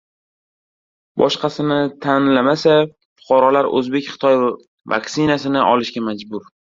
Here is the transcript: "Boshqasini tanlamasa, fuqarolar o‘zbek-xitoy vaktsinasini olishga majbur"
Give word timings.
"Boshqasini 1.21 1.75
tanlamasa, 2.05 2.77
fuqarolar 3.19 3.69
o‘zbek-xitoy 3.81 4.39
vaktsinasini 4.95 5.63
olishga 5.67 6.03
majbur" 6.07 6.49